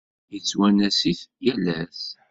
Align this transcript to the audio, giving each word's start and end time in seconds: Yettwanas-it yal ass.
Yettwanas-it 0.33 1.21
yal 1.45 1.65
ass. 1.79 2.03